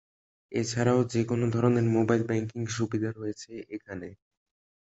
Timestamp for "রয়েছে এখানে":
3.11-4.07